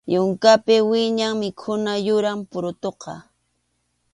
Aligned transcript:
Yunkapi 0.13 0.75
wiñaq 0.89 1.33
mikhuna 1.41 1.93
yuram 2.07 2.39
purutuqa. 2.49 3.13